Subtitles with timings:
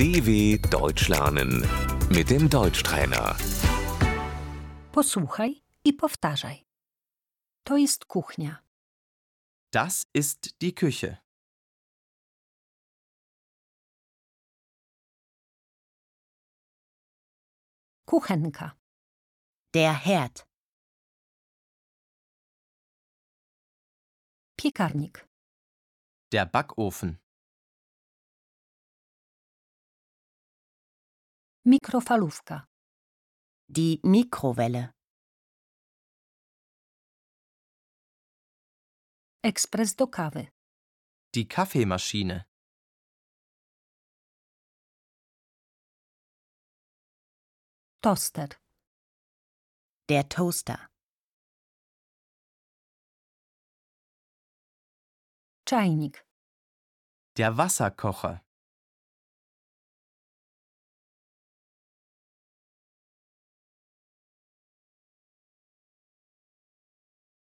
[0.00, 1.60] DW Deutsch lernen
[2.08, 3.36] mit dem Deutschtrainer.
[4.92, 6.64] Posłuchaj i powtarzaj.
[7.64, 8.62] To jest kuchnia.
[9.72, 11.16] Das ist die Küche.
[18.06, 18.76] Kuchenka.
[19.74, 20.46] Der Herd.
[24.56, 25.28] Piekarnik.
[26.32, 27.18] Der Backofen.
[31.64, 32.66] Mikrofalówka.
[33.68, 34.92] Die Mikrowelle.
[39.42, 40.46] Ekspres do kawy.
[41.34, 42.44] Die Kaffeemaschine.
[48.00, 48.48] Toster.
[50.08, 50.88] Der Toaster.
[55.64, 56.24] Czajnik.
[57.36, 58.40] Der Wasserkocher.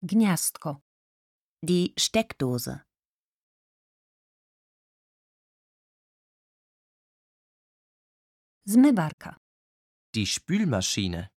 [0.00, 0.80] Gniazdko.
[1.60, 2.84] Die Steckdose.
[8.64, 9.40] Zmywarka.
[10.14, 11.32] Die Spülmaschine.